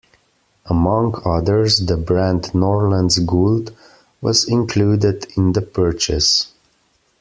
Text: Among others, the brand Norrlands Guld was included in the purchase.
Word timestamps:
Among 0.65 1.21
others, 1.25 1.85
the 1.85 1.95
brand 1.95 2.55
Norrlands 2.55 3.19
Guld 3.23 3.71
was 4.19 4.45
included 4.49 5.27
in 5.37 5.53
the 5.53 5.61
purchase. 5.61 6.47